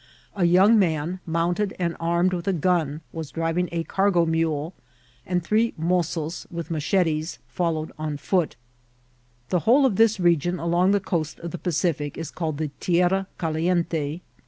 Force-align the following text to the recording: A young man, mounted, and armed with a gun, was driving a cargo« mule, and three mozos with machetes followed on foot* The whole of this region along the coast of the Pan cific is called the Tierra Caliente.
A 0.35 0.45
young 0.45 0.79
man, 0.79 1.19
mounted, 1.27 1.75
and 1.77 1.95
armed 1.99 2.33
with 2.33 2.47
a 2.47 2.53
gun, 2.53 3.01
was 3.13 3.29
driving 3.29 3.69
a 3.71 3.83
cargo« 3.83 4.25
mule, 4.25 4.73
and 5.27 5.43
three 5.43 5.75
mozos 5.77 6.47
with 6.49 6.71
machetes 6.71 7.37
followed 7.47 7.91
on 7.99 8.17
foot* 8.17 8.55
The 9.49 9.59
whole 9.59 9.85
of 9.85 9.97
this 9.97 10.19
region 10.19 10.57
along 10.57 10.89
the 10.89 10.99
coast 10.99 11.37
of 11.41 11.51
the 11.51 11.59
Pan 11.59 11.73
cific 11.73 12.17
is 12.17 12.31
called 12.31 12.57
the 12.57 12.71
Tierra 12.79 13.27
Caliente. 13.37 14.21